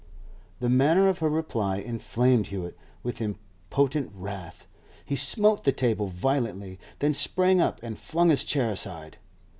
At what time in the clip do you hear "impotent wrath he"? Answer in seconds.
3.21-5.15